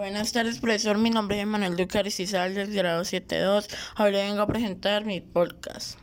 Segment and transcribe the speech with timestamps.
[0.00, 0.96] Buenas tardes, profesor.
[0.96, 3.68] Mi nombre es Manuel Duque Aristizal del grado 72.
[3.96, 5.98] Ahora vengo a presentar mi podcast.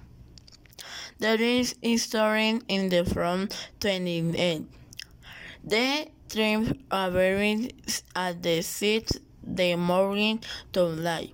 [1.18, 3.50] There is history in the from
[3.80, 4.68] 28.
[5.64, 7.74] The dreams are buried
[8.14, 10.42] at the seat the morning
[10.74, 11.34] to light.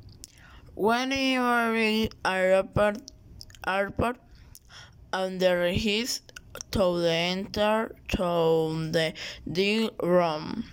[0.73, 3.11] When you are in airport,
[3.67, 4.21] airport
[5.11, 6.21] under his
[6.71, 9.13] to the enter to the,
[9.45, 10.63] the room.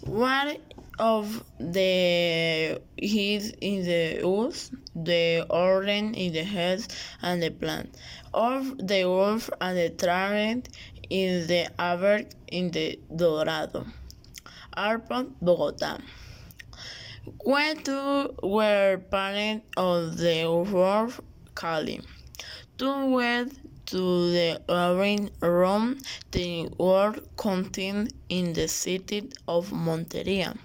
[0.00, 0.56] One
[1.00, 6.86] of the heat in the earth, the orange in the head
[7.22, 7.96] and the plant,
[8.34, 10.68] of the wolf and the tyrant
[11.08, 13.86] in the aver in the dorado.
[14.76, 16.00] Arpon, Bogotá.
[17.44, 21.20] When two were parents of the wolf
[21.54, 22.00] Cali.
[22.78, 25.98] Two went to the living room
[26.30, 30.56] the world contained in the city of Monteria.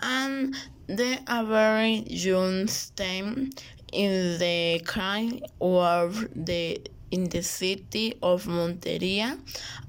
[0.00, 0.54] And
[0.86, 3.50] the very young time
[3.92, 9.38] in the kind of the in the city of Monteria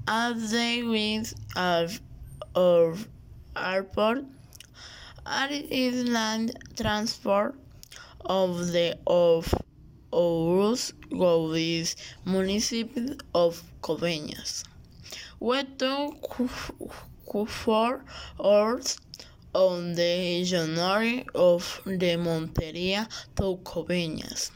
[0.08, 2.00] as they went of,
[2.54, 3.06] of
[3.56, 4.24] airport
[5.26, 7.54] and is land transport
[8.24, 9.54] of the of
[10.12, 14.64] Ouros Govis municipio of Coveñas.
[15.38, 16.36] We took
[17.48, 18.04] four
[18.42, 18.98] hours
[19.54, 24.50] on the journey of the Monteria to Coveñas.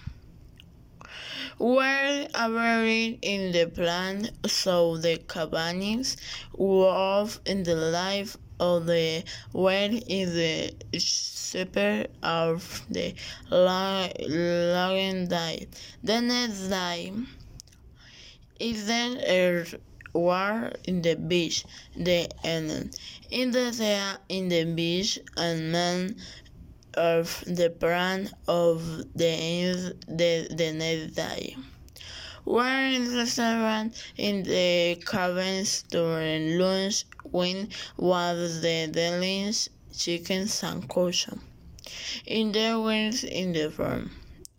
[1.58, 6.16] Were buried in the plant so the cabanas
[6.56, 13.14] were in the life of the where is the shepherd of the
[13.50, 15.68] lion died.
[16.02, 17.12] The next day
[18.58, 19.18] is then
[20.14, 21.64] war in the beach,
[21.96, 22.96] the end.
[23.30, 26.16] In the sea, in the beach, and man
[26.94, 31.56] of the brand of the the, the next day.
[32.44, 41.38] We're in the restaurant in the cabins during lunch when was the delicious chicken sancocho.
[42.26, 44.10] In the winds in the farm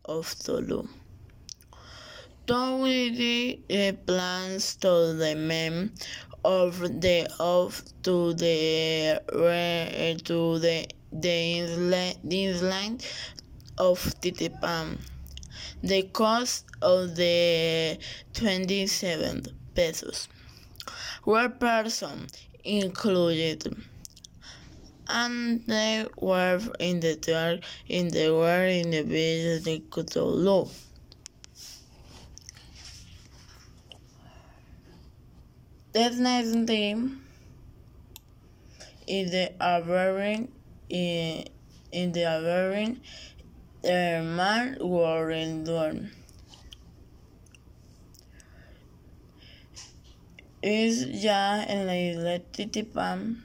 [0.04, 0.88] of Tolu.
[2.48, 5.92] Tony the eh, plans to the men
[6.44, 13.04] of the of to the eh, to the the island
[13.80, 15.00] of Titipan.
[15.82, 17.98] The cost of the
[18.34, 20.28] 27 pesos
[21.24, 22.28] per person
[22.64, 23.76] included
[25.08, 30.70] and they were in the dark in the war in the beach they could low.
[35.96, 37.16] That next day in
[39.08, 40.50] the averring
[40.90, 41.46] in,
[41.94, 43.00] in the averring
[43.82, 46.12] the man were in dorm.
[50.62, 53.44] Es ya en la isla Titipan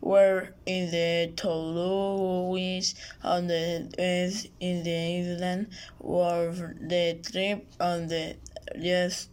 [0.00, 5.66] were in the Toluis on the east in the island
[5.98, 8.36] were the trip on the
[8.80, 9.28] just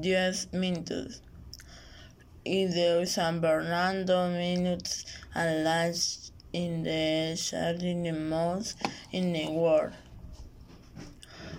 [0.00, 1.20] just minutes
[2.44, 5.04] in the San Bernardo minutes
[5.34, 8.76] and last in the Sardinian most
[9.12, 9.92] in the world.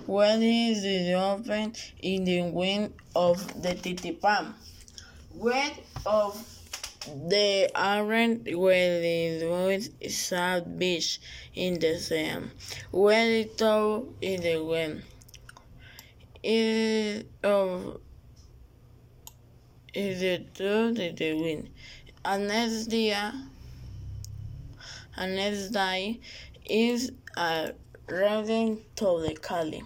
[0.06, 4.54] What is the open in the wind of the Titipan?
[5.34, 5.72] When
[6.06, 6.38] of
[7.28, 11.20] the aren't where the was South Beach
[11.54, 12.52] in the sand,
[12.92, 15.04] where it tow in the wind.
[16.44, 18.00] Is of
[19.94, 21.70] is the truth in the wind.
[22.26, 23.12] And next day,
[25.16, 26.20] and next day
[26.66, 27.74] is a
[28.08, 29.84] riding to the Cali.